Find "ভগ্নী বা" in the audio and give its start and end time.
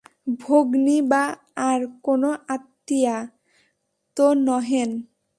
0.39-1.23